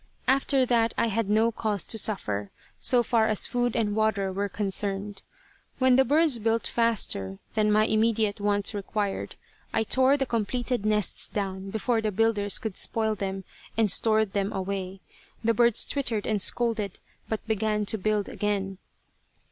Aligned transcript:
After 0.27 0.65
that 0.65 0.95
I 0.97 1.09
had 1.09 1.29
no 1.29 1.51
cause 1.51 1.85
to 1.85 1.99
suffer, 1.99 2.49
so 2.79 3.03
far 3.03 3.27
as 3.27 3.45
food 3.45 3.75
and 3.75 3.95
water 3.95 4.33
were 4.33 4.49
concerned. 4.49 5.21
When 5.77 5.95
the 5.95 6.03
birds 6.03 6.39
built 6.39 6.65
faster 6.65 7.37
than 7.53 7.71
my 7.71 7.85
immediate 7.85 8.41
wants 8.41 8.73
required, 8.73 9.35
I 9.71 9.83
tore 9.83 10.17
the 10.17 10.25
completed 10.25 10.87
nests 10.87 11.27
down 11.29 11.69
before 11.69 12.01
the 12.01 12.11
builders 12.11 12.57
could 12.57 12.77
spoil 12.77 13.13
them, 13.13 13.43
and 13.77 13.91
stored 13.91 14.33
them 14.33 14.51
away. 14.51 15.01
The 15.43 15.53
birds 15.53 15.85
twittered 15.85 16.25
and 16.25 16.41
scolded, 16.41 16.97
but 17.29 17.45
began 17.45 17.85
to 17.85 17.97
build 17.99 18.27
again. 18.27 18.79